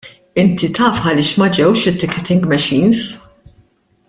[0.43, 3.07] Inti taf għaliex ma ġewx it-ticketing machines.